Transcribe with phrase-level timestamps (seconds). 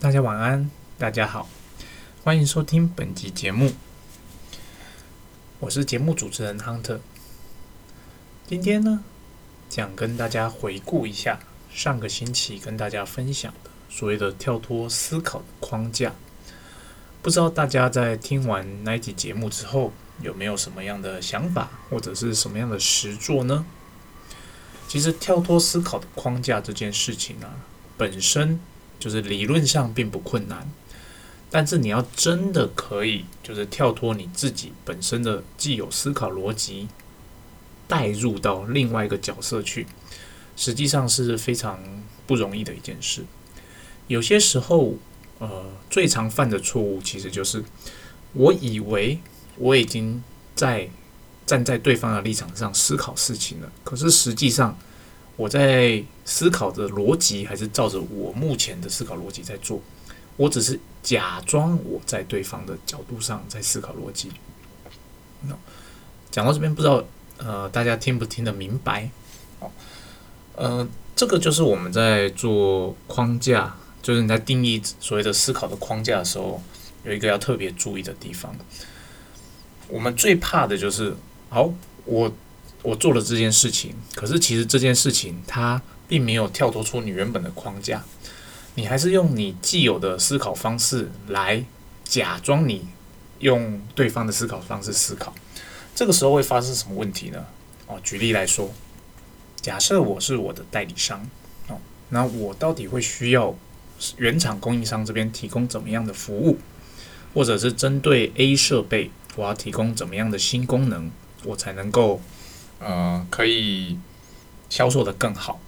[0.00, 1.46] 大家晚安，大家好，
[2.24, 3.72] 欢迎收听本集节目，
[5.58, 7.00] 我是节目主持人 Hunter。
[8.46, 9.04] 今天呢，
[9.68, 11.40] 想跟大家回顾一下
[11.70, 16.14] 上个星期跟大家分享的所谓的跳脱思考的框架。
[17.20, 19.92] 不知道大家在听完那一集节目之后，
[20.22, 23.66] 有没有什么样的想法，或者是什么样的实作呢？
[24.88, 27.52] 其实跳脱思考的框架这件事情啊，
[27.98, 28.58] 本身。
[29.00, 30.70] 就是理论上并不困难，
[31.50, 36.86] 但是你要真的可以，就是跳脱你自己本身的既有思考逻辑，
[37.88, 39.86] 带入到另外一个角色去，
[40.54, 41.80] 实际上是非常
[42.26, 43.24] 不容易的一件事。
[44.06, 44.96] 有些时候，
[45.38, 47.64] 呃，最常犯的错误其实就是，
[48.34, 49.18] 我以为
[49.56, 50.22] 我已经
[50.54, 50.90] 在
[51.46, 54.78] 站在对方的立场上思考事情了，可是实际上。
[55.40, 59.80] 我在思考的逻辑还是照着我目前的思考逻辑在做，
[60.36, 64.30] 我只是假装我在对方的角度上在思考逻辑。
[65.48, 65.56] 那
[66.30, 67.02] 讲到这边，不知道
[67.38, 69.08] 呃大家听不听得明白？
[69.60, 69.70] 哦，
[70.56, 76.60] 呃，这个就是我们在做框架，就是你在定义所谓的思考的框架的时候，
[77.04, 78.54] 有一个要特别注意的地方。
[79.88, 81.16] 我们最怕的就是，
[81.48, 81.72] 好
[82.04, 82.30] 我。
[82.82, 88.02] 我做了这件事情，可是其实这件事情它并没有跳脱出你原本的框架，
[88.74, 91.62] 你还是用你既有的思考方式来
[92.04, 92.88] 假装你
[93.40, 95.34] 用对方的思考方式思考，
[95.94, 97.44] 这个时候会发生什么问题呢？
[97.86, 98.72] 哦，举例来说，
[99.60, 101.28] 假设我是我的代理商，
[101.68, 101.78] 哦，
[102.08, 103.54] 那我到底会需要
[104.16, 106.56] 原厂供应商这边提供怎么样的服务，
[107.34, 111.10] 或者是针对 A 设备，我要提供怎么样的新功能，
[111.44, 112.22] 我才能够。
[112.80, 113.96] 呃，可以
[114.68, 115.60] 销售的更好。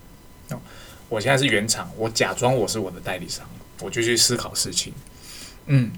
[1.09, 3.47] 我现在是原厂，我假装我是我的代理商，
[3.81, 4.95] 我就去思考事情。
[5.67, 5.93] 嗯，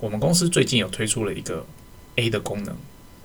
[0.00, 1.66] 我们公司最近有推出了一个
[2.16, 2.74] A 的功能，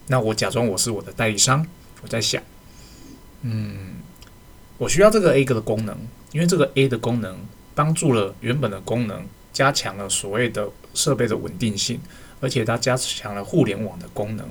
[0.08, 1.66] 那我假装我是我的代理商，
[2.02, 2.44] 我在想，
[3.44, 3.96] 嗯，
[4.78, 5.98] 我需要这个 A 的功能，
[6.34, 7.38] 因为这个 A 的功能
[7.74, 12.02] 帮助了原本的功能，加强了所谓的设备的稳定性，
[12.42, 14.50] 而且它加强了互联网的功能。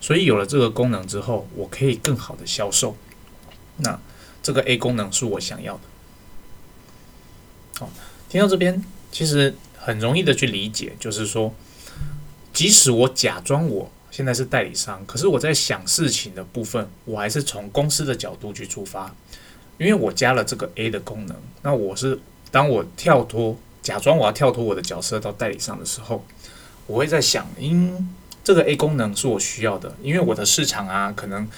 [0.00, 2.96] 所以有了这个功能之后，我可以更好的销售。
[3.78, 3.98] 那
[4.42, 5.80] 这个 A 功能是我想要的。
[7.78, 7.90] 好，
[8.28, 11.54] 听到这边，其实很容易的去理解，就是说，
[12.52, 19.14] 即使我假装我现在是代理商，可是我在想事情的部分，我还是从公司的角度去出发，
[19.78, 21.36] 因为我加了这个 A 的功能。
[21.62, 22.18] 那我是
[22.50, 26.24] 当我跳脱，假装我要跳脱我的角色到代理商的时候，
[26.86, 28.08] 我会在想，因
[28.46, 31.48] 这个 A 功能是我需要的，因为我的市场啊，可能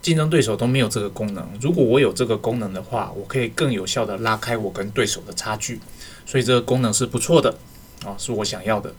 [0.00, 1.44] 竞争对手都没有这个功能。
[1.60, 5.80] 如果我有这个功能的话，我可以更有效的拉开我跟对手的差距，
[6.24, 7.58] 所以这个功能是不错的
[8.04, 8.94] 啊，是我想要的。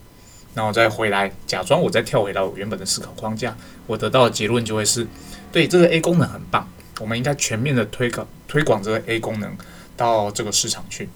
[0.55, 3.55] 那我再回来，假装我再跳回到我原本的思考框架，
[3.87, 5.07] 我得到的结论就会是：
[5.53, 9.55] 对，这个 A 功能很棒，我们应该全面的推广推广这个 A 功能
[9.95, 11.07] 到这个市场去。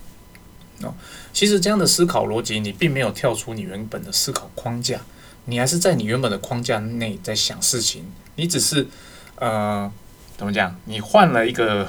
[0.81, 0.94] 哦，
[1.34, 5.02] 其实这样的思考逻辑，你并没有跳出你原本的思考框架。
[5.50, 8.06] 你还是在你原本的框架内在想事情，
[8.36, 8.88] 你只是
[9.36, 9.92] 呃
[10.38, 10.80] 怎么讲？
[10.86, 11.88] 你换了一个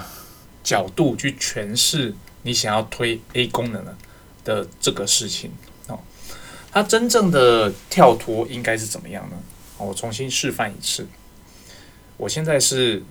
[0.65, 3.85] 角度去诠释你想要推 A 功能
[4.45, 5.53] 的这个事情
[5.89, 6.01] 哦。
[6.73, 9.37] 它真正的跳脱应该是怎么样呢？
[9.77, 11.07] 我重新示范一次。
[12.17, 13.03] 我现在是，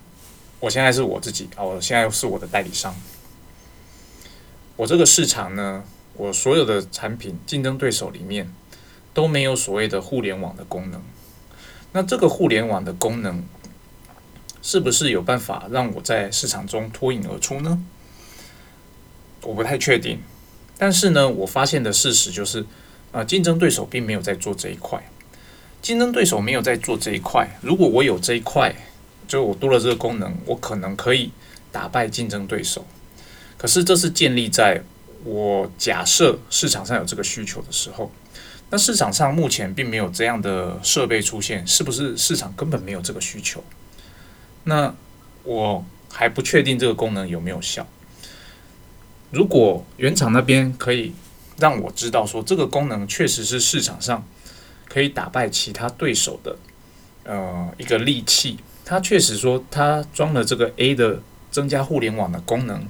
[0.59, 2.95] 我现在是我自己啊，我现在是我的代理商。
[4.75, 5.83] 我这个市场呢，
[6.13, 8.51] 我所有的产品竞争对手里面。
[9.19, 11.01] 都没有所谓的互联网的功能，
[11.91, 13.43] 那这个互联网的功能
[14.61, 17.83] 是不是有办法让我在市场中脱颖而出呢？
[19.41, 20.19] 我不太确定，
[20.77, 22.65] 但是呢，我发现的事实就是，
[23.11, 25.03] 啊，竞争对手并没有在做这一块，
[25.81, 27.59] 竞争对手没有在做这一块。
[27.61, 28.73] 如果我有这一块，
[29.27, 31.33] 就我多了这个功能，我可能可以
[31.73, 32.85] 打败竞争对手。
[33.57, 34.81] 可是这是建立在
[35.25, 38.09] 我假设市场上有这个需求的时候。
[38.71, 43.63] 那市场上目前并没有这样的设备出现，是不是市场根本没有这个需求？
[44.65, 44.93] 那
[45.43, 47.87] 我还不确定这个功能有没有效。
[49.31, 51.13] 如果原厂那边可以
[51.57, 54.23] 让我知道说这个功能确实是市场上
[54.87, 56.55] 可以打败其他对手的
[57.23, 62.87] 呃一个利器，它确实说它装了这个 A 的增加互联网的功能，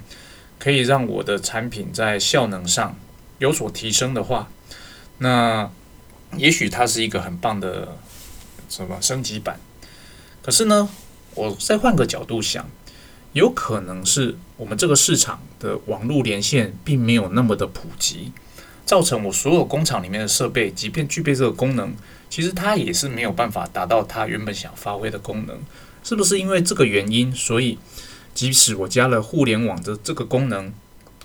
[0.57, 2.97] 可以让我的产品在效能上
[3.37, 4.49] 有所提升的话。
[5.19, 5.69] 那
[6.35, 7.97] 也许它是一个很棒的
[8.67, 9.59] 什么升级版，
[10.41, 10.89] 可是呢，
[11.35, 12.69] 我再换个角度想，
[13.33, 18.31] 有可能是我们这个市场的网络连线并没有那么的普及，
[18.85, 21.93] 造成我所有工厂里面的设备，即便具备这个功能，
[22.29, 25.59] 其实它也是没有办法达到它原本想发挥的功能。
[26.03, 27.77] 是不是因为这个原因，所以
[28.33, 30.71] 即使我加了互联网的这个功能，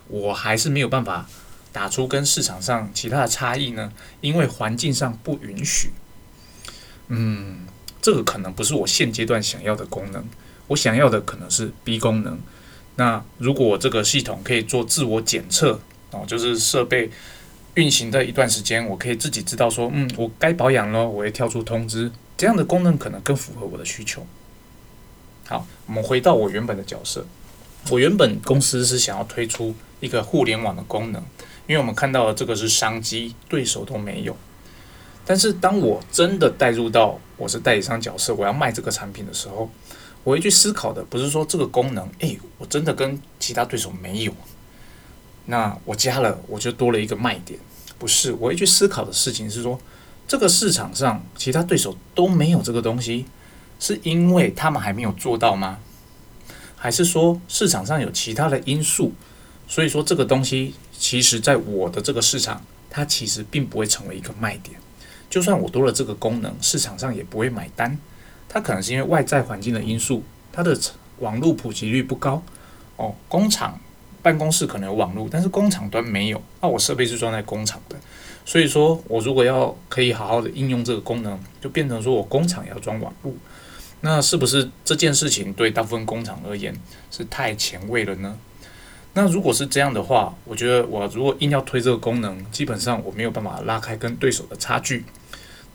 [0.08, 1.28] 我还是没有办法
[1.74, 3.92] 打出跟市场上其他的差异呢？
[4.20, 5.90] 因为环境上不允许。
[7.08, 7.66] 嗯，
[8.00, 10.24] 这个可能不是我现阶段想要的功能。
[10.68, 12.38] 我想要的可能是 B 功能。
[12.94, 15.80] 那如果我这个系统可以做自我检测
[16.12, 17.10] 哦，就是设备
[17.74, 22.12] 运行的一段时间，我可以自己知道说，嗯，我该保养了，我会跳出通知。
[22.36, 24.24] 这样的功能可能更符合我的需求。
[25.48, 27.26] 好，我们回到我原本的角色。
[27.90, 31.22] 我原本公司是想要推出一个互联网的功能，
[31.66, 34.36] 因为我们看到的这个是商机，对手都没有。
[35.26, 39.70] 但是当我真的带入到我是代理商角色，我要卖这个产品的时候，
[40.22, 44.34] 我会去思考的不是说这个功能，诶，我真的跟其他对手没有，
[45.46, 47.58] 那我加了我就多了一个卖点，
[47.98, 48.32] 不是？
[48.32, 49.78] 我会去思考的事情是说，
[50.26, 53.26] 这个市场上其他对手都没有这个东西，
[53.78, 55.78] 是因为他们还没有做到吗？
[56.84, 59.10] 还是说市场上有其他的因素，
[59.66, 64.76] 所以说这个东西其实在我的这个市场，它其实并不会成为一个卖点。
[65.30, 67.96] 就算我多了这个功能，市场上也不会买单。
[68.50, 70.22] 它可能是因为外在环境的因素，
[70.52, 70.78] 它的
[71.20, 72.42] 网络普及率不高。
[72.96, 73.80] 哦，工厂
[74.20, 76.42] 办公室可能有网络，但是工厂端没有。
[76.60, 77.96] 那我设备是装在工厂的，
[78.44, 83.32] 所以说我如果要可以好好的应用这个功能，就变成说我工厂要装网络。
[84.04, 86.78] 那是不是这件事情对大部分工厂而言
[87.10, 88.36] 是太前卫了呢？
[89.14, 95.06] 那如果是这样的话，我觉得我如果硬要推这个功能，基本上我没有办法拉开跟对手的差距。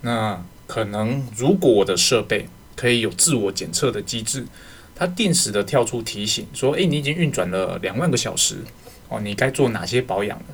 [0.02, 4.46] 那可能，如果我的设备可以有自我检测的机制，
[4.94, 8.58] 它定时的跳出提醒，说：“诶，你已经运转了两万个小时，
[9.08, 10.46] 哦，你该做哪些保养了？”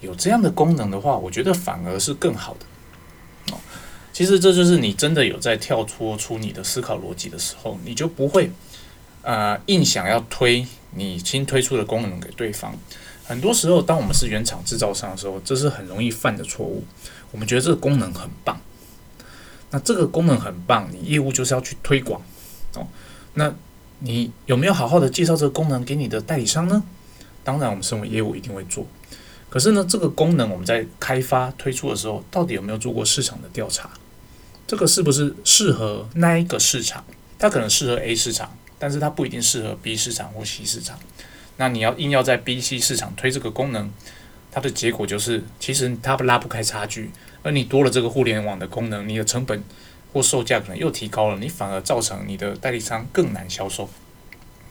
[0.00, 2.60] 有这样的功能的话，我觉得反而是更好的。
[4.18, 8.50] 其实这就是你真的有在跳脱出你的思考逻辑的时候，你就不会
[9.22, 10.66] 呃硬想要推
[10.96, 12.74] 你新推出的功能给对方。
[13.24, 16.82] 很多时候，当我们是原厂制造商的时候，这是很容易犯的错误。
[17.30, 18.60] 我们觉得这个功能很棒。
[19.70, 22.20] 那这个功能很棒，你业务就是要去推广
[22.74, 22.84] 哦。
[23.34, 23.54] 那
[24.00, 26.82] 你有没有好好的介绍这个功能给你的代理商呢？
[27.44, 28.84] 当然，我们身为业务一定会做。
[29.48, 33.88] 可是呢，这个功能我们在开发推出的时候，到底有没有做过市场的调查？
[34.68, 37.02] 这个是不是适合那一个市场？
[37.38, 40.98] 它可能适合 A 市场，但是它不一定适合 B 市场或 C 市场。
[41.56, 43.90] 那你要硬要在 B、C 市场推这个功能，
[44.52, 47.10] 它的结果就是，其实它拉不开差距。
[47.42, 49.64] 而你多了这个互联网的功能，你的成本
[50.12, 53.88] 或售价可能又提高了，你反而造成你的代理商更难销售。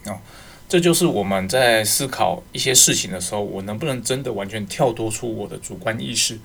[0.06, 0.20] 哦，
[0.70, 6.38] 这就是我们在思考一些事情的时候，我能不能真的完全跳脱出我的主观意识，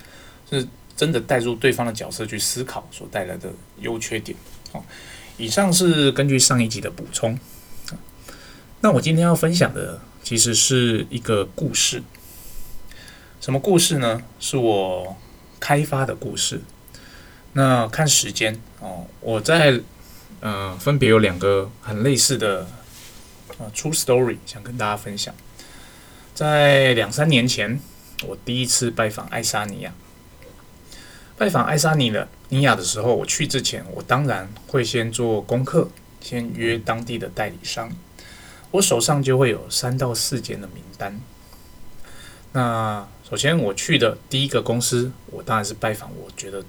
[0.48, 0.66] 是
[1.02, 3.50] 真的带入对方的角色去思考所带来的
[3.80, 4.38] 优缺点。
[4.70, 4.86] 好，
[5.36, 7.36] 以上是根据上一集的补充。
[8.82, 12.04] 那我今天要分享的其实是一个故事。
[13.40, 14.22] 什么故事呢？
[14.38, 15.16] 是我。
[15.64, 16.60] 开发的故事，
[17.52, 19.80] 那看时间哦，我在
[20.40, 22.66] 嗯，分别有两个很类似的
[23.58, 25.32] 啊，true story 想跟大家分享。
[26.34, 27.78] 在两三年前，
[28.26, 29.94] 我第一次拜访爱沙尼亚，
[31.36, 35.88] 拜访爱沙尼的尼亚的时候，我去之前，我当然会先做功课，
[36.20, 37.90] 先约当地的代理商，
[38.70, 41.20] 我手上就会有三到四间的名单。
[42.52, 46.62] 那首先我去的第一个公司，我当然是拜访我觉得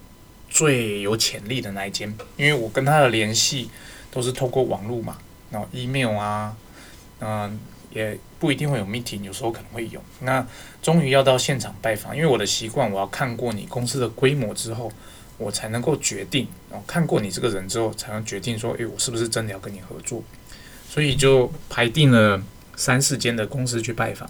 [0.50, 3.70] 最有潜力的那一间，因为我跟他的联系
[4.10, 5.17] 都是透过网络嘛，
[5.51, 6.55] 然后 email 啊，
[7.20, 7.60] 嗯，
[7.93, 10.01] 也不一定会有 meeting，有时候可能会有。
[10.21, 10.45] 那
[10.81, 14.91] 终于要到现场拜访，因为我的习惯，我要看过你公司的规模之后，
[15.38, 16.47] 我才能够决定。
[16.69, 20.23] 然后看过你这个人之后，才能决定说，诶，我是不是真的要跟你合作？
[20.89, 22.41] 所以就排定了
[22.75, 24.29] 三四间的公司去拜访。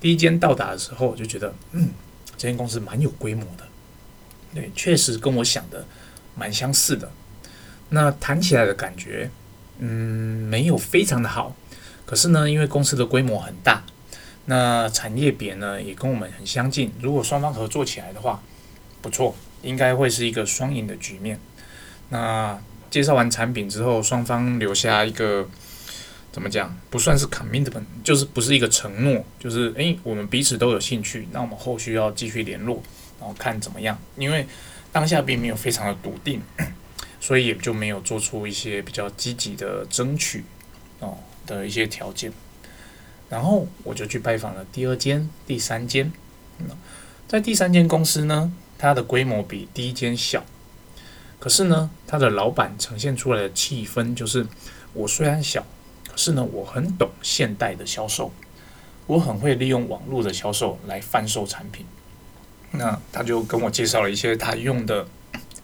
[0.00, 1.88] 第一间到达的时候，我就觉得，嗯，
[2.36, 3.64] 这间公司蛮有规模的，
[4.54, 5.86] 对，确实跟我想的
[6.34, 7.10] 蛮相似的。
[7.88, 9.30] 那谈起来的感觉，
[9.78, 11.56] 嗯，没有非常的好，
[12.06, 13.84] 可是呢，因为公司的规模很大，
[14.46, 18.42] 那产业别呢也跟我们很相近，如果双方合作起来的话，
[19.02, 21.38] 不错，应该会是一个双赢的局面。
[22.10, 25.48] 那介绍完产品之后，双方留下一个。
[26.34, 26.76] 怎么讲？
[26.90, 32.82] 不算是 commitment，就是不是一个承诺，就是诶，我们彼此都有兴趣，那我们后续要继续联络，
[33.20, 33.96] 然后看怎么样。
[34.16, 34.44] 因为
[34.90, 36.42] 当下并没有非常的笃定，
[37.20, 40.42] 所以也就没有做出一些比较积极的争取
[40.98, 42.32] 哦的一些条件。
[43.28, 46.12] 然后我就去拜访了第二间、第三间。
[47.26, 50.44] 在第三间公司呢，它的规模比第一间小，
[51.40, 54.46] 可是呢，它的老板呈现出来的气氛就是，
[54.92, 55.66] 我虽然小，
[56.06, 58.30] 可是呢，我很懂现代的销售，
[59.06, 61.84] 我很会利用网络的销售来贩售产品。
[62.72, 65.06] 那他就跟我介绍了一些他用的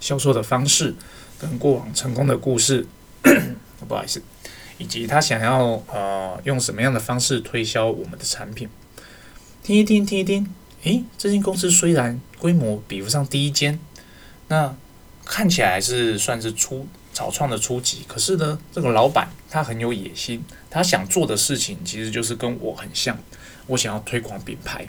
[0.00, 0.94] 销售的方式，
[1.38, 2.86] 跟过往成功的故事，
[3.86, 4.22] 不好意思，
[4.80, 8.68] 以及他想要呃用什么样的方式推销我们的产品。
[9.62, 10.52] 听一听，听一听，
[10.84, 13.78] 诶，这间公司虽然规模比不上第一间，
[14.48, 14.74] 那
[15.26, 23.18] 看起来是算是初草创的初级，可是呢，这个老板他很有野心，他想做的事情其实就是跟我很像，
[23.66, 24.88] 我想要推广品牌，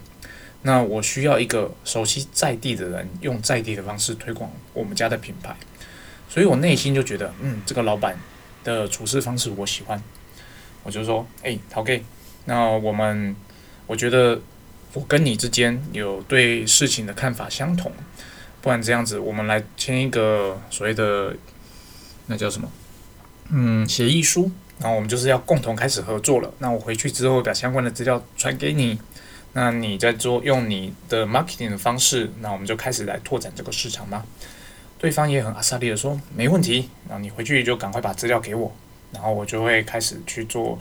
[0.62, 5.53] 那我需要一个熟悉在地的人，用在地的方式推广我们家的品牌，
[6.29, 8.17] 所以我内心就觉得，嗯，这个老板
[8.63, 10.01] 的处事方式我喜欢，
[10.84, 12.03] 我就说，诶，陶给，
[12.46, 13.36] 那我们，
[13.88, 14.41] 我觉得。
[14.94, 17.89] 我跟你之间有对事情的看法相同，
[18.62, 21.34] 不然这样子，我们来签一个所谓的
[22.25, 22.70] 那叫什么？
[23.51, 24.51] 嗯，协议书。
[24.80, 26.53] 然后我们就是要共同开始合作了。
[26.60, 29.00] 那我回去之后把相关的资料传给你，
[29.53, 34.25] 那你在做用你的 marketing 的方式，那我们就开始来拓展这个市场吧。
[35.01, 36.88] 对方也很阿萨利的说没问题。
[37.10, 38.72] 然后你回去就赶快把资料给我，
[39.12, 40.77] 然后我就会开始去做，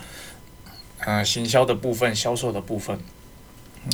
[0.99, 3.00] 呃，行销的部分、销售的部分。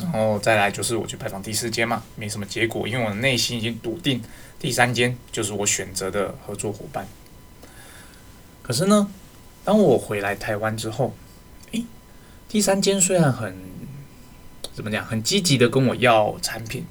[0.02, 4.20] 然后再来就是我去拜访第四间嘛，没什么结果，因为我内心已经笃定
[4.58, 7.06] 第三间就是我选择的合作伙伴。
[8.62, 9.08] 可是呢，
[9.64, 11.14] 当我回来台湾之后，
[11.70, 11.84] 诶，
[12.48, 13.56] 第三间虽然很
[14.74, 16.84] 怎么讲，很积极的跟我要产品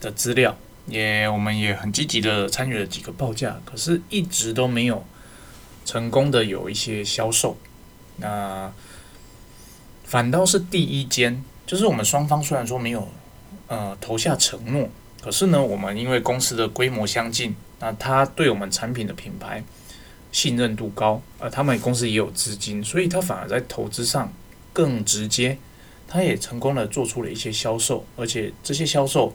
[0.00, 0.56] 的资料，
[0.90, 5.04] 也我们也很积极的参与了几个报价，可是一直都没有
[5.84, 7.56] 成功的有一些销售。
[8.16, 8.72] 那
[10.04, 11.42] 反倒是第一间。
[11.66, 13.06] 就是我们双方虽然说没有
[13.68, 14.88] 呃投下承诺，
[15.22, 19.62] 可是呢，我们因为公司的规模相近，那他对我们产品的品牌
[20.32, 24.32] 信任度高，而他们公司也有资金，所以他反而在投资上
[24.72, 25.58] 更直接，
[26.08, 29.32] 他也成功的做出了一些销售，而且这些销售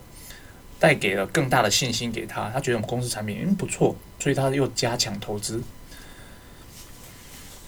[0.78, 5.62] 带给了更大的信心给他，他觉得我们公司产品嗯不错，所以他又加强投资。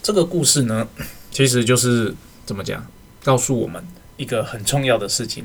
[0.02, 0.88] 这个故事呢，
[1.30, 2.14] 其实就是
[2.46, 2.86] 怎么讲，
[3.22, 3.84] 告诉我们。
[4.16, 5.44] 一个很重要的事情，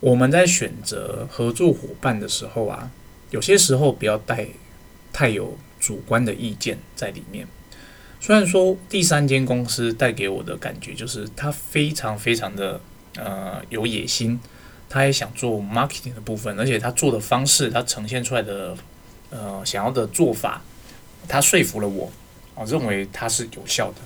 [0.00, 2.90] 我们在选择合作伙伴的时候啊，
[3.30, 4.48] 有些时候不要带
[5.12, 7.46] 太有主观的意见在里面。
[8.20, 12.80] 虽然说第三间公司带给我的感觉就是他非常非常的
[13.16, 14.40] 呃有野心，
[14.94, 18.76] 他也想做 marketing 的部分，而且他做的方式，他呈现出来的
[19.30, 20.62] 呃想要的做法，
[21.26, 22.12] 他说服了我，
[22.54, 23.96] 我认为他是有效的。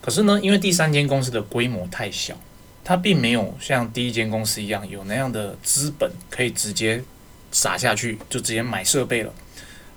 [0.00, 2.34] 可是呢，因为第三间公司的规模太小。
[2.82, 7.04] 他并没有像第一间公司一样有那样的资本可以直接
[7.52, 9.30] 撒下去，就直接买设备了。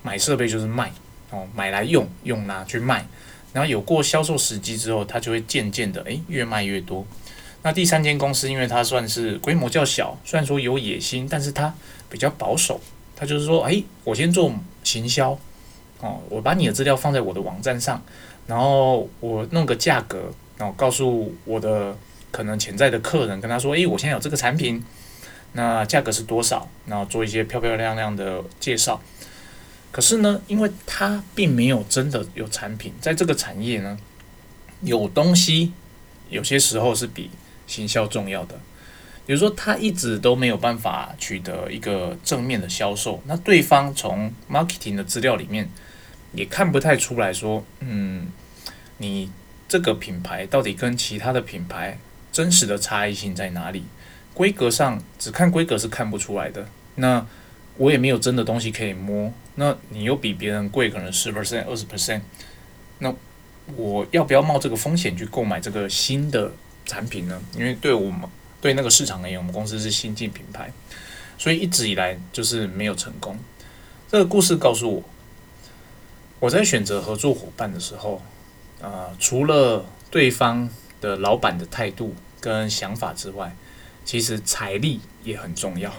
[0.02, 0.92] 买设备就是卖
[1.30, 3.06] 哦，买来用，用拿去卖。
[3.54, 7.04] 然后有过销售时机之后，它就会渐渐的诶越卖越多。
[7.64, 11.74] 那第三间公司，因为它算是规模较小，虽然说有野心，但是它
[12.08, 12.80] 比较保守。
[13.16, 14.54] 它就是说，诶，我先做
[14.84, 15.36] 行销
[15.98, 18.00] 哦，我把你的资料放在我的网站上，
[18.46, 21.96] 然后我弄个价格，然后告诉我的。
[22.34, 24.82] 可能潜在的客人跟他说：“诶，我现在有这个产品，
[25.52, 26.68] 那价格是多少？
[26.84, 29.00] 然后做一些漂漂亮亮的介绍。
[29.92, 33.96] 可是呢，因为它并没有真的有产品，在这个产业呢，
[34.80, 35.72] 有东西
[36.28, 37.30] 有些时候是比
[37.66, 38.54] 行销重要的。
[39.26, 45.70] 比如说，他一直都没有办法取得一个正面的销售，那对方从 marketing 的资料里面
[46.32, 48.28] 也看不太出来说，嗯，
[48.98, 49.30] 你
[49.68, 51.98] 这个品牌到底跟其他的品牌。”
[52.34, 53.84] 真实的差异性在哪里？
[54.34, 56.66] 规格上只看规格是看不出来的。
[56.96, 57.24] 那
[57.76, 59.32] 我也没有真的东西可以摸。
[59.54, 62.22] 那你又比别人贵，可能十 percent、二十 percent。
[62.98, 63.14] 那
[63.76, 66.50] 我要不要冒这个风险去购买这个新的
[66.86, 67.40] 产品呢？
[67.56, 68.28] 因为对我们
[68.60, 70.72] 对那个市场而言，我们公司是新进品牌，
[71.38, 73.38] 所以一直以来就是没有成功。
[74.10, 75.02] 这个故事告诉我，
[76.40, 78.22] 我在选择合作伙伴的时候，
[78.80, 80.68] 啊，除了对方。
[81.00, 83.54] 的老板的态度跟想法之外，
[84.06, 85.92] 其实财力也很重要。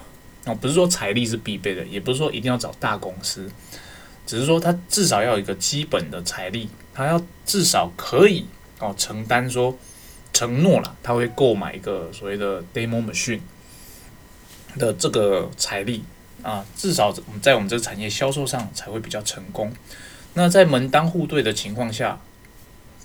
[0.45, 3.47] 哦，不是说财力是必备的，也不是说一定要找大公司，
[4.25, 8.47] 只是说他至少要有一个基本的财力，他要至少可以
[8.79, 9.77] 哦承担说
[10.35, 13.39] 承诺了，他会购买一个所谓的 demo machine
[14.77, 16.03] 的这个财力
[16.43, 17.11] 啊，至少
[17.41, 19.73] 在我们这个产业销售上才会比较成功。
[20.33, 22.19] 那在门当户对的情况下。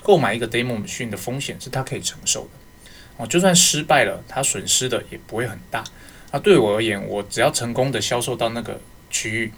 [0.03, 2.49] 购买一个 demo machine 的风险是他可以承受的
[3.19, 5.85] 哦，就算失败了，他损失的也不会很大。
[6.31, 9.53] 啊，对我而言，我只要成功的销售到那个区域，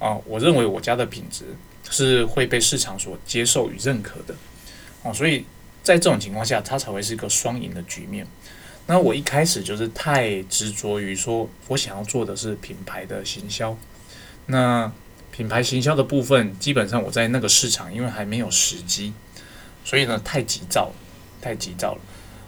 [0.00, 1.44] 啊，我认为我家的品质
[1.88, 4.34] 是会被市场所接受与认可的，
[5.04, 5.44] 哦，所以
[5.88, 8.26] 在这种情况下，它才会是一个双赢的局面。
[8.84, 13.74] 那我一开始就是太执着于说我想要做的是品牌的行销，
[14.44, 14.92] 那
[15.32, 19.14] 品牌行销的部分，基本上我在那个市场，因为还没有时机，
[19.82, 20.92] 所以呢太急躁，
[21.40, 22.00] 太急躁了，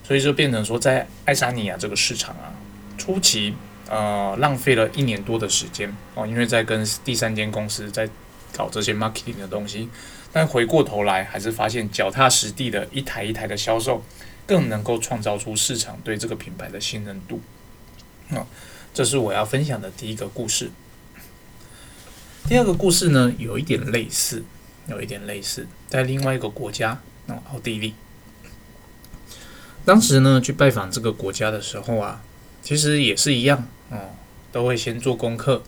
[0.07, 2.53] 所以就变成说在爱沙尼亚这个市场啊。
[2.99, 3.55] 初期，
[3.89, 8.07] 呃，浪费了一年多的时间哦，因为在跟第三间公司在
[8.55, 9.89] 搞这些 marketing 的东西，
[10.33, 14.03] 但回过头来还是发现脚踏实地的一台一台的销售，
[14.47, 17.41] 更能够创造出市场对这个品牌的信任度。
[18.31, 18.47] 啊
[18.93, 20.71] 这是我要分享的第一个故事。
[22.49, 24.45] 第二个故事呢，有一点类似，
[24.89, 27.95] 有一点类似，在另外一个国家，那奥地利。
[29.85, 32.23] 当时呢，去拜访这个国家的时候啊。
[32.63, 34.11] 其实也是一样，哦，
[34.53, 35.63] 都会先做功课，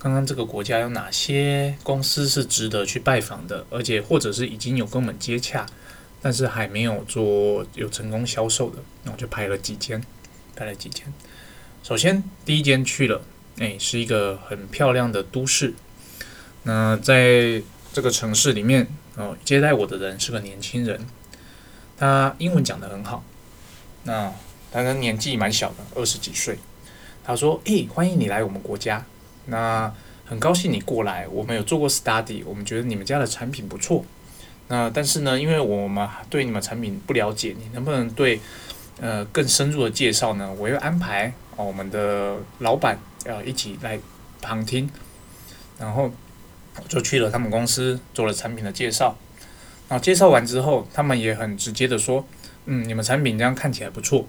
[0.00, 5.66] 刚刚这个国家有哪些公司是值得去拜访的，而且或者是已经有跟我们接洽，
[6.22, 10.02] 但是还没有做有成功销售的，那我就排了几间，
[10.54, 11.04] 排了几间。
[11.82, 13.22] 首先第一间去了，
[13.58, 15.74] 哎，是一个很漂亮的都市。
[16.62, 17.62] 那在
[17.92, 18.86] 这个城市里面，
[19.16, 21.06] 哦，接待我的人是个年轻人，
[21.96, 23.24] 他英文讲得很好，
[24.04, 24.32] 那。
[24.70, 26.58] 他的年纪蛮小的，二十几岁。
[27.24, 29.02] 他说：“诶，欢迎你来我们国家，
[29.48, 29.92] 那
[30.24, 31.26] 很高兴你过来。
[31.28, 34.04] 我们有做过 study，我们觉得你们家的产品不错。
[34.68, 38.40] 那但是呢，因为我们对你们产品不了解，你能不能对
[39.00, 40.52] 呃更深入的介绍呢？
[40.58, 43.98] 我会安排我们的老板要一起来
[44.40, 44.88] 旁听。
[45.78, 46.10] 然后
[46.88, 49.16] 就去了他们公司做了产品的介绍。
[49.88, 52.26] 然后介绍完之后，他们也很直接的说：
[52.66, 54.26] 嗯，你们产品这样看起来不错。”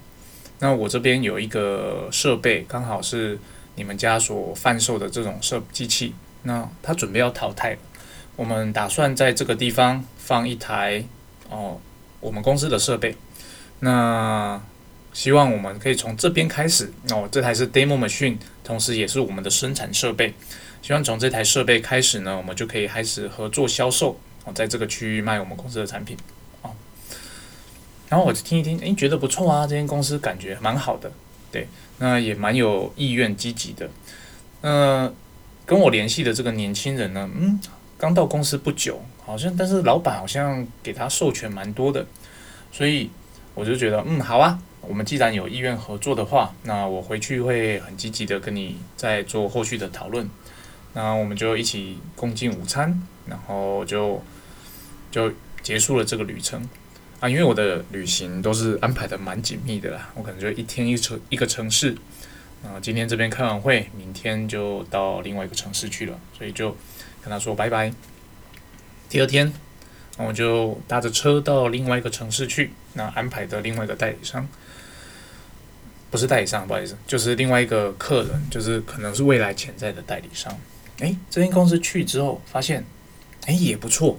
[0.61, 3.39] 那我这边有一个设备，刚好是
[3.79, 7.77] 你们家所贩售的这种设机器，那它准备要淘汰。
[8.35, 11.01] 我们打算在这个地方放一台
[11.50, 11.79] 哦，
[12.20, 13.15] 我们公司的设备。
[13.79, 14.61] 那
[15.13, 20.33] 希望我们可以从这边开始哦，这台是 demo machine，同时也是我们的生产设备。
[20.81, 26.18] 希望从这台设备开始呢，我们就可以开始合作销售哦，在这个区域卖我们公司的产品。
[28.09, 31.11] 然后我就听一听，诶，觉得不错啊，这间公司感觉蛮好的，
[31.51, 33.90] 对，那也蛮有意愿、积极的。
[34.62, 35.12] 那
[35.66, 37.59] 跟我联系的这个年轻人呢，嗯，
[37.98, 42.05] 刚到公司不久，好像，但是老板好像给他授权蛮多的，
[42.72, 43.09] 所以
[43.53, 50.29] 我就觉得，嗯，好啊，我们既然有意愿合作的话，那我回去会很积极的跟你再做后续的讨论。
[50.94, 54.22] 那我们就一起共进午餐，然后就
[55.12, 55.31] 就
[55.62, 56.68] 结束了这个旅程。
[57.20, 61.94] 啊，因为我的旅行都是安排的蛮紧密的啦，我可能就一天一城一个城市，
[62.64, 66.70] 啊，今天这边开完会，明天就到另外一个城市去了，所以就
[67.22, 67.92] 跟他说拜拜。
[69.10, 69.51] 第二天，
[70.18, 74.48] 我就搭着车到另外一个城市去，那安排的另外一个代理商，
[76.10, 80.58] 不是代理商，不好意思，就是另外一个客人，就是可能是未来潜在的代理商。
[81.00, 82.86] 诶，这间公司去之后发现，
[83.48, 84.18] 诶也不错，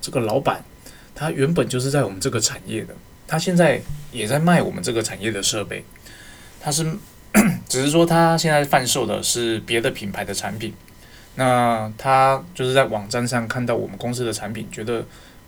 [0.00, 0.64] 这个老板。
[1.20, 2.94] 他原本就是在我们这个产业的，
[3.28, 3.78] 他现在
[4.10, 5.84] 也在卖我们这个产业的设备。
[6.62, 6.82] 他是
[7.68, 10.72] 只是说他现在贩售的是别的品牌的产品。
[11.34, 15.04] 那他就是在网站上看到我们公司的产品，觉得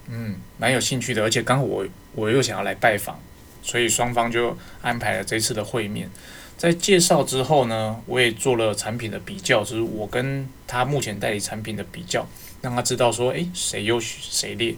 [0.09, 3.19] 嗯蛮有兴趣的，而且刚好我我又想要来拜访，
[3.63, 6.11] 所以双方就安排了这次的会面。
[6.59, 12.27] 在介绍之后呢，我也做了产品的比较，就是我跟他目前代理产品的比较，
[12.61, 14.75] 让他知道说，诶，谁优谁劣。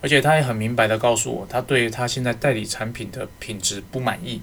[0.00, 4.40] 而且他也很明白的告诉我，他对他现在代理产品的品质不满意。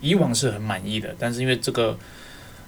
[0.00, 1.98] 以往是很满意的，但是因为这个，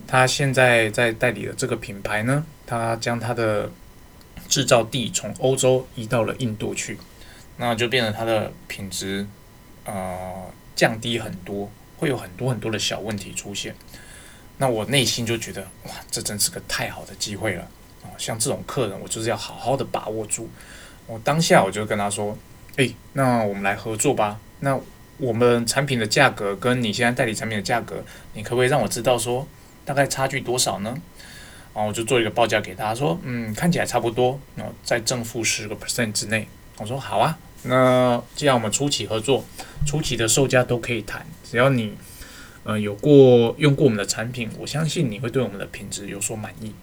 [0.07, 3.71] 他现在在代理的这个品牌呢，他将他的
[4.49, 6.97] 制造地从欧洲移到了印度去，
[7.59, 9.27] 那就变得他的品质
[9.85, 13.75] 呃降低很多，会有很多很多的小问题出现。
[14.57, 17.63] 那我内心就觉得哇，这真是个太好的机会了
[18.03, 18.09] 啊！
[18.17, 20.49] 像这种客人，我就是要好好的把握住。
[21.07, 22.37] 我当下我就跟他说
[22.77, 24.39] ：“诶，那我们来合作吧。
[24.61, 24.79] 那
[25.19, 29.47] 我们产品的价格跟你现在代理产品的价格，你可不可以让我知道说
[29.85, 30.97] 大概差距多少呢？”
[31.75, 39.45] 然后我就做一个报价给他说：“嗯，看起来差不多，然后，在正负十个 percent 之内。”我说：“好啊，那既然我们初期合作，
[39.87, 41.93] 初期的售价都可以谈，只要你
[42.65, 46.75] 呃有过用过我们的产品，我相信你会对我们的品质有所满意。”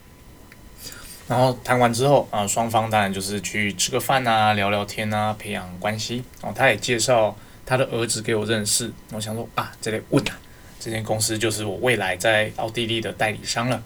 [1.28, 6.24] 然后谈完之后啊，双方当然就是去吃个饭啊，聊聊天啊，培养关系。
[6.42, 8.92] 哦，他也介绍他的儿子给我认识。
[9.12, 10.38] 我想说啊，这里问啊，
[10.80, 13.82] 这间公司就是我未来在奥地利的代理商了。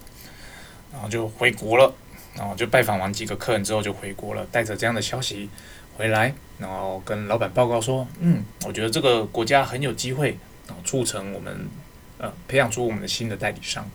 [0.90, 1.94] 然后就回国了，
[2.34, 5.48] 然后就拜访完几个客人之后就回国了，带着这样的消息
[5.96, 11.68] 回来，然后跟老板报告说，嗯，我觉得这个国家很有机会，然后促成我们
[12.16, 13.88] 呃培养出我们的新的代理商。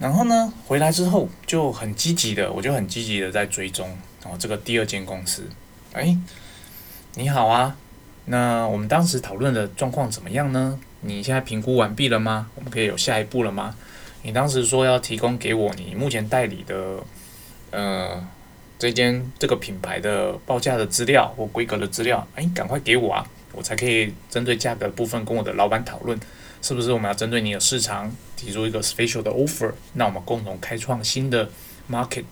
[0.00, 3.86] 然后呢，回来之后就很积极的，我就很积极的在追踪，
[4.22, 5.44] 然后这个第二间公司，
[5.92, 6.16] 哎，
[7.16, 7.76] 你好啊，
[8.24, 10.80] 那我们当时讨论的状况怎么样呢？
[11.02, 12.48] 你现在评估完毕了吗？
[12.54, 13.76] 我们可以有下一步了吗？
[14.22, 17.04] 你当时说要提供给我你目前代理的，
[17.70, 18.26] 呃，
[18.78, 26.18] 这间这个品牌的报价的资料或规格的资料，哎，赶快给我啊，我才可以针对价格部分跟我的老板讨论。
[26.62, 29.72] 是不是我们要针对你的市场提出一个 special 的 offer？
[29.94, 31.48] 那我们共同开创新的
[31.90, 32.24] market。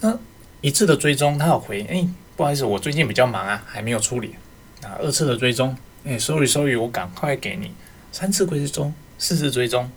[0.00, 0.18] 那
[0.60, 4.34] 一次的追踪，他有回，哎，不好意思，我最近比较忙啊，还没有处理。
[4.80, 7.72] 那二次的追踪，哎，sorry sorry，我赶快给你。
[8.12, 9.90] 三次追踪，四次追踪，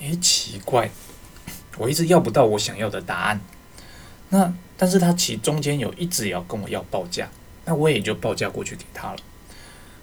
[0.00, 0.90] 哎，奇怪，
[1.78, 3.40] 我一直要不到我想要的答案。
[4.28, 7.30] 那但是他其中间有一直要跟我要报价，
[7.64, 9.18] 那我也就报价过去给他了。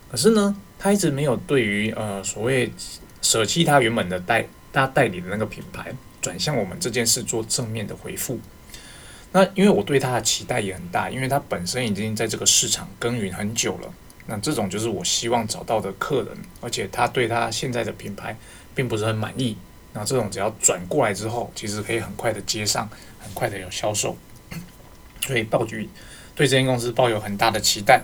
[0.10, 0.56] 可是呢？
[0.80, 2.72] 他一直没有对于呃所谓
[3.22, 8.40] 舍弃他原本的代他代理的那个品牌，转向我们这件事做正面的回复。
[9.32, 13.94] 那因为我对他的期待也很大，因为他本身已经在这个市场耕耘很久了。
[14.28, 18.38] 那这种就是我希望找到的客人，而且他对他现在的品牌
[18.76, 19.58] 并不是很满意。
[19.94, 24.16] 那这种只要转过来之后，其实可以很快的接上，很快的有销售。
[25.22, 25.90] 所以暴菊
[26.36, 28.04] 对这间公司抱有很大的期待。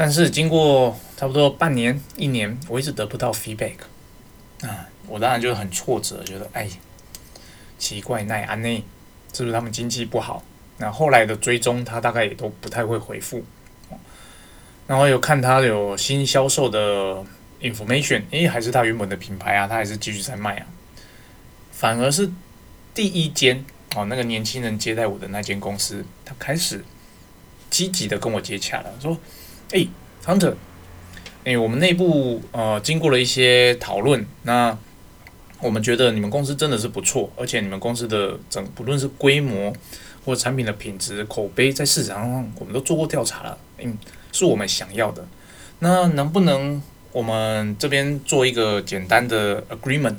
[0.00, 3.74] 但是经过差不多半年、一年，我一直得不到 feedback，
[4.60, 6.68] 啊，我当然就很挫折，觉得哎，
[7.80, 8.84] 奇怪，奈安内
[9.32, 10.44] 是不是他们经济不好？
[10.76, 13.44] 那后来的追踪，他大概也都不太会回复。
[14.86, 17.24] 然后有看他有新销售的
[17.60, 20.66] information，诶，还是他原本的品牌啊，他还是继续在卖啊。
[21.72, 22.30] 反而是
[22.94, 23.64] 第一间
[23.96, 26.84] 哦，那个年轻人接待我的那间公司，他开始
[27.68, 29.18] 积极的跟我接洽了，说。
[29.70, 29.86] 哎
[30.24, 30.54] ，Hunter，
[31.44, 34.76] 哎，我们内部呃经过了一些讨论，那
[35.60, 39.70] 我们觉得你们公司真的是不错，而且你们公司的整不论是规模
[40.24, 43.98] 或产品的品质、口碑，在市场上我们都做过调查了，嗯，
[44.32, 45.26] 是我们想要的。
[45.80, 50.16] 那能不能我们这边做一个简单的 agreement？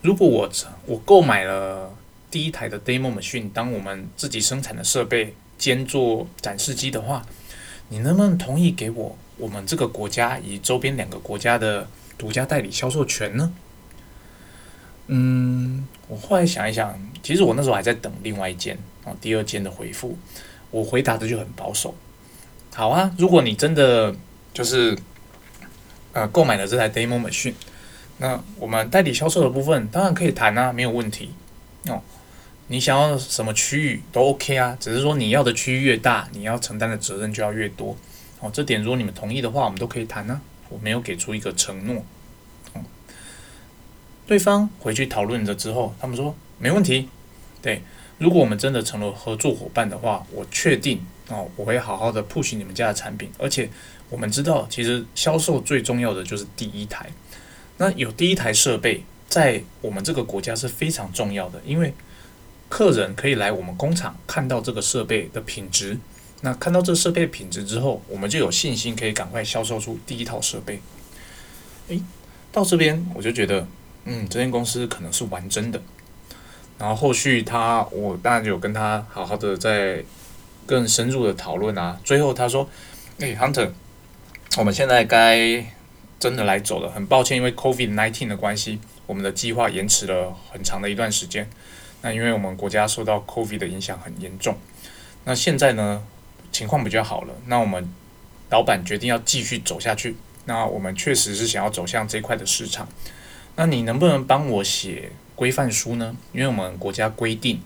[0.00, 0.50] 如果我
[0.86, 1.94] 我购买了
[2.30, 7.26] 第一台的 demo machine，当我们自己生产的设备兼做展示机的话。
[7.90, 13.52] 你能不能同意给我我们这个国家以周边两个国家的独家代理销售权呢？
[15.08, 20.16] 嗯，我后来想一想，其实我那时候还在等另外一件啊，第二件的回复。
[20.70, 21.92] 我回答的就很保守。
[22.72, 24.14] 好啊，如果你真的
[24.54, 24.96] 就是
[26.12, 27.54] 呃购买了这台 demo machine，
[28.18, 31.30] 那我们代理销售的部分当然可以谈啊，没有问题
[31.88, 32.00] 哦。
[32.72, 37.96] 你想要什么区域都 OK 啊，只是说你要的区域越大，你要承担的责任就要越多。
[38.38, 40.40] 哦，这点如果你们同意的话，我们都可以谈呢。
[40.68, 42.04] 我没有给出一个承诺。
[42.76, 42.84] 嗯，
[44.24, 47.08] 对方回去讨论了之后，他们说没问题。
[47.60, 47.82] 对，
[48.18, 53.32] 如果我们真的成了合作伙伴的话，我确定哦，我会好好的 push 你们家的产品。
[53.36, 53.68] 而且
[54.08, 57.10] 我们知道，其实销售最重要的就是第一台。
[57.78, 61.92] 那有第一台设备，在我们这个国家是非常重要的，因为。
[62.70, 65.98] 客人可以来我们工厂看到这个设备的品质，
[66.42, 70.80] 那看到这设备品质之后，我们就有信心可以赶快销售出第一套设备。
[71.88, 72.00] 诶，
[72.52, 73.66] 到这边我就觉得，
[74.04, 75.82] 嗯，这间公司可能是玩真的。
[76.78, 80.04] 然后后续他，我当然有跟他好好的在
[80.64, 82.00] 更深入的讨论啊。
[82.04, 82.66] 最后他说
[83.18, 83.72] ：“诶 h u n t e r
[84.56, 85.66] 我们现在该
[86.20, 86.90] 真的来走了。
[86.90, 91.50] 很抱歉，因为 COVID-19 的关系，我们的计划延迟了很长的一段时间。”
[92.02, 94.56] 那因为我们国家受到 COVID 的影响很严重，
[95.24, 96.02] 那现在呢
[96.50, 97.92] 情况比较好了，那我们
[98.48, 102.88] 老板决定要继续走下去，那我们确实是想要走向这块的市场，
[103.56, 106.16] 那你能不能帮我写规范书呢？
[106.32, 107.60] 因为我们国家规定，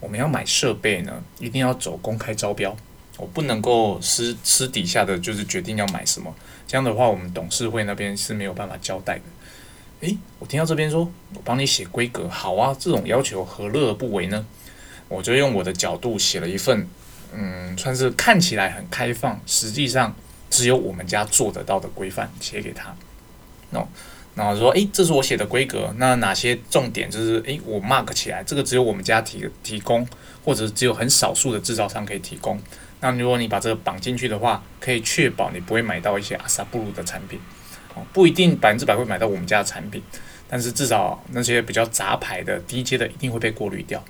[0.00, 2.76] 我们要买设备呢，一定要走公开招标，
[3.16, 6.34] 我不能够私私底下的就是决定要买什么，
[6.66, 9.22] 这样的话我们董事会那边是没有办法交代的。
[10.00, 11.00] 诶，我听到这边说，
[11.34, 14.46] 我帮你写规格，好啊，这种要求何乐而不为呢？
[15.08, 16.86] 我就用我的角度写了一份，
[17.34, 20.14] 嗯，算是看起来很开放，实际上
[20.48, 22.94] 只有我们家做得到的规范写给他。
[23.70, 23.88] 哦，
[24.36, 30.06] 然后说，诶，这是我写的规格，那哪些重点就是，诶，我 mark 起来，这个只有我们家提提供，
[30.44, 32.60] 或者只有很少数的制造商可以提供。
[33.00, 37.40] 那如果你把这个绑进去的话，可以确保你不会买到一些阿萨布鲁的产品。
[38.12, 40.02] 不一定百分之百会买到我们家的产品，
[40.48, 44.02] 但是至少那些比较杂牌的、低阶的一定会被过滤掉。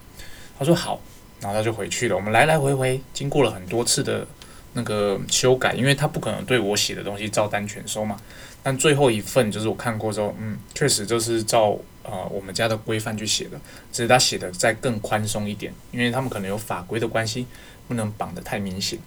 [0.59, 1.01] 他说好，
[1.41, 2.17] 然后他就回去了。
[2.17, 4.27] 我们来来回回经过了很多次的
[4.73, 8.17] 那个修改，因为他不可能对我写的东西照单全收嘛。
[8.63, 13.59] 但最后一份就是我看过之后，嗯，确实就是照呃我们家的规范去写的，
[13.93, 17.47] 只是他写的再更宽松一点，因为他们可能有法规的关系，
[17.87, 18.99] 不能绑得太明显。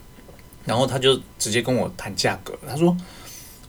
[0.63, 2.95] 然后他就直接跟我谈价格，他说，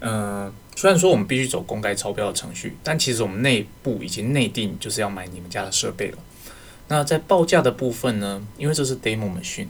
[0.04, 6.18] 嗯，虽然说我们必须走公开超标的程序，但其实我们内部已经内定就是要买你们家的设备了。
[6.88, 8.44] 那在报价的部分呢？
[8.58, 9.68] 因为这是 demo machine，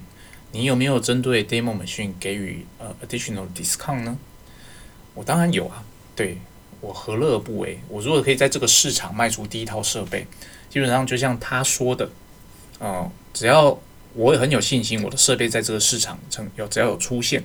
[0.52, 4.18] 你有没有针对 demo machine 给予呃 additional discount 呢？
[5.14, 5.84] 我当然有啊，
[6.16, 6.38] 对
[6.80, 7.78] 我何乐而不为？
[7.88, 10.26] 我如果可以在这个市场卖出第一套设备，
[10.70, 12.08] 基本上就像他说的，
[12.80, 13.78] 嗯，只要
[14.14, 17.44] 我也很有信心，我的设备在这个市场成有只要有出现，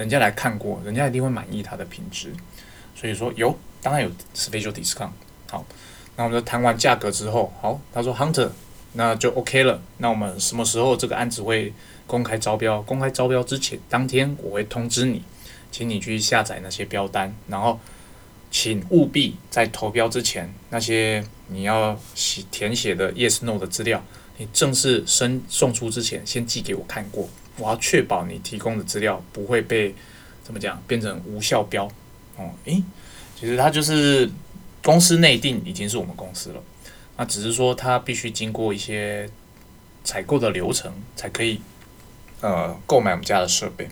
[0.00, 2.32] 人家来看过，人家一定会满意它的品质。
[2.96, 5.10] 所以说有，当然有 special discount。
[5.50, 5.62] 好，
[6.16, 8.48] 那我们就谈完价格之后，好，他说 Hunter。
[8.94, 9.80] 那就 OK 了。
[9.98, 11.72] 那我们什么时候这个案子会
[12.06, 12.80] 公开招标？
[12.80, 15.22] 公开招标之前，当天我会通知你，
[15.70, 17.78] 请你去下载那些标单，然后
[18.50, 24.02] 请务必在投标之前，那些你要写填写的 Yes No 的资料，
[24.38, 27.28] 你正式申送出之前，先寄给我看过。
[27.58, 29.94] 我要确保你提供的资料不会被
[30.42, 31.84] 怎么讲变成无效标。
[32.36, 32.82] 哦，诶，
[33.38, 34.30] 其实它就是
[34.82, 36.62] 公司内定已经是我们公司了。
[37.16, 39.28] 那只是说，它必须经过一些
[40.02, 41.60] 采购的流程，才可以
[42.40, 43.86] 呃购买我们家的设备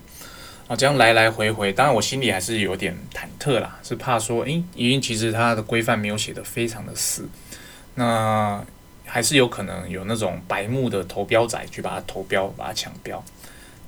[0.67, 0.75] 啊。
[0.75, 7.29] 这样来来回回，当然我心里还是有点忐忑啦，是怕说，诶，因为其实它的规范没有写的非常的死，
[7.97, 8.65] 那
[9.05, 13.23] 还是有可能有那种白目的投标仔去把它投标，把它抢标。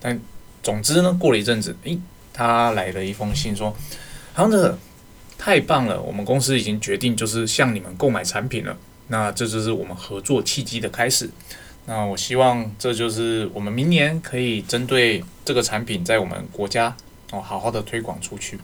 [0.00, 0.18] 但
[0.62, 1.98] 总之呢，过了一阵子，诶，
[2.32, 3.76] 他来了一封信说，
[4.34, 4.78] 行者
[5.38, 8.76] 太棒了，我们公司已经决定就是向你们购买产品了。
[9.08, 11.28] 那这就是我们合作契机的开始。
[11.86, 16.94] 那我希望这就是我们明年可以针对这个产品在我们国家
[17.32, 18.58] 哦好好的推广出去。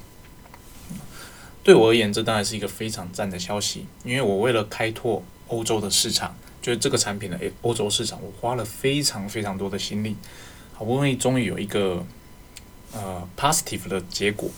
[1.65, 10.15] 对我而言，这当然是一个非常赞的消息，因为我为了开拓欧洲的市场，就是这个产品的诶欧洲市场，我花了非常非常多的心力，
[10.77, 12.05] 好不容易终于有一个
[12.93, 14.51] 呃 positive 的结果。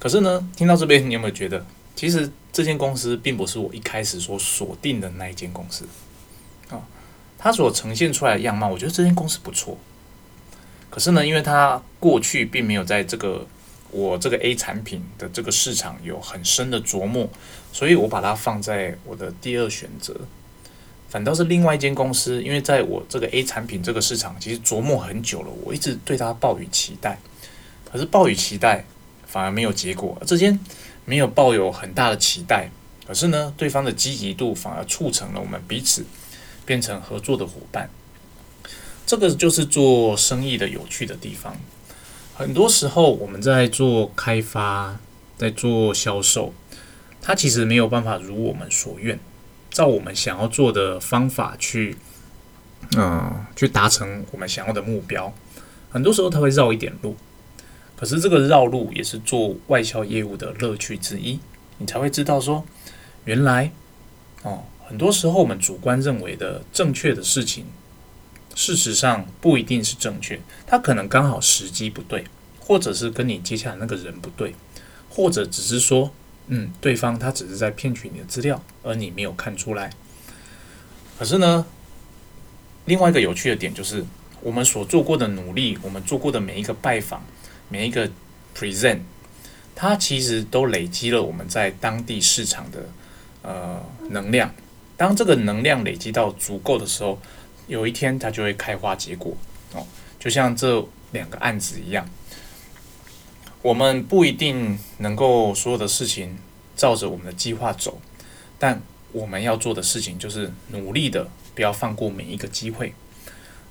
[0.00, 1.64] 可是呢，听到这边，你有没有觉得？
[1.94, 5.84] 其实这间公司并不是我一开始所锁定的那一间公司
[6.70, 6.82] 啊，
[7.36, 9.76] 它所呈现出来的样貌，我觉得这间公司不错。
[10.90, 13.46] 可是呢，因为它过去并没有在这个
[13.90, 17.28] 我这个 A 产品的这个市场有很深的琢磨，
[17.72, 20.14] 所以我把它放在我的第二选择。
[21.08, 27.18] 反倒是另外一间公司，因为在我这个 A 产品这个市场其实琢磨很久了，我一直对它抱有期待，
[27.90, 28.84] 可是抱有期待
[29.26, 30.16] 反而没有结果。
[30.26, 30.58] 这间。
[31.08, 32.68] 没有抱有很大的期待，
[33.06, 36.04] 可是呢，对方的积极度反而促成了我们彼此
[36.66, 37.88] 变成合作的伙伴。
[39.06, 41.56] 这个就是做生意的有趣的地方。
[42.34, 45.00] 很多时候我们在做开发，
[45.38, 46.52] 在做销售，
[47.22, 49.18] 它其实没有办法如我们所愿，
[49.78, 51.96] 照我们想要做的方法去，
[52.96, 55.32] 嗯，去达成我们想要的目标。
[55.88, 57.16] 很多时候他会绕一点路。
[57.94, 61.38] 可是这个绕路也是做外销业务的乐趣之一，
[61.78, 62.64] 你才会知道说，
[63.24, 63.70] 原来
[64.42, 67.66] 哦，很多时候我们主观认为的正确的事情，
[68.56, 72.24] 事实上不一定是正确，它可能刚好时机不对，
[72.58, 74.54] 或者是跟你接下来那个人不对，
[75.08, 76.12] 或者只是说，
[76.48, 79.90] 嗯，对方他只是在骗取你的资料，而你没有看出来。
[81.18, 81.64] 可是呢，
[82.86, 84.04] 另外一个有趣的点就是，
[84.40, 87.22] 我们所做过的努力，我们做过的每一个拜访。
[87.70, 88.10] 每一个
[88.56, 89.00] present，
[89.74, 92.88] 它其实都累积了我们在当地市场的
[93.42, 94.50] 呃能量。
[94.96, 97.20] 当这个能量累积到足够的时候，
[97.66, 99.36] 有一天它就会开花结果
[99.74, 99.86] 哦。
[100.18, 100.82] 就像这
[101.12, 102.08] 两个案子一样，
[103.62, 106.38] 我们不一定能够所有的事情
[106.76, 108.00] 照着我们的计划走，
[108.58, 108.80] 但
[109.12, 112.94] 我们要做的事情就是努力的，不要放过每一个机会。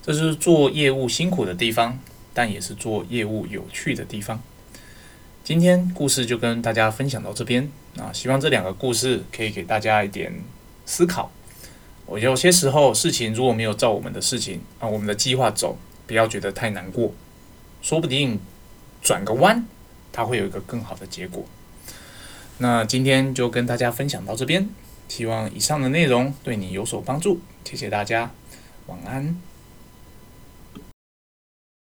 [0.03, 1.99] 这是做业务辛苦的地方。
[2.37, 4.39] 但也是做业务有趣的地方。
[5.43, 10.31] 今天故事就跟大家分享到这边啊，希望这两个故事可以给大家一点
[10.85, 11.31] 思考。
[12.05, 17.11] 我有些时候事情如果没有照我们的事情啊，我们的计划走，不要觉得太难过，
[17.81, 18.39] 说不定
[19.01, 19.65] 转个弯，
[20.17, 21.45] 它会有一个更好的结果。
[22.57, 24.67] 那今天就跟大家分享到这边，
[25.07, 27.39] 希望以上的内容对你有所帮助。
[27.63, 28.31] 谢谢大家，
[28.87, 29.39] 晚安。